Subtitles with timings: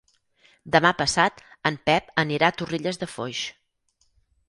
[0.75, 3.47] Demà passat en Pep anirà a Torrelles de Foix.